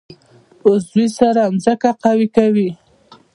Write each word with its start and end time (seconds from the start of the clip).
عضوي 0.65 1.05
سره 1.17 1.43
ځمکه 1.63 1.91
قوي 2.03 2.27
کوي. 2.35 2.69